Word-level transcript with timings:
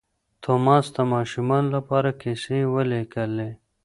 توماس 0.43 0.85
د 0.95 0.97
ماشومانو 1.13 1.69
لپاره 1.75 2.09
کیسې 2.21 2.59
ولیکلې. 2.73 3.49